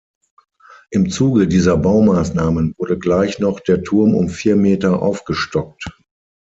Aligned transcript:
Im 0.89 1.11
Zuge 1.11 1.47
dieser 1.47 1.77
Baumaßnahmen 1.77 2.73
wurde 2.79 2.97
gleich 2.97 3.37
noch 3.37 3.59
der 3.59 3.83
Turm 3.83 4.15
um 4.15 4.29
vier 4.29 4.55
Meter 4.55 4.99
aufgestockt. 4.99 5.95